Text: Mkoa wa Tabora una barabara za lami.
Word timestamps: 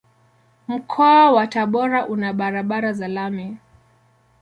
Mkoa 0.67 1.31
wa 1.31 1.47
Tabora 1.47 2.05
una 2.07 2.33
barabara 2.33 2.93
za 2.93 3.07
lami. 3.07 3.57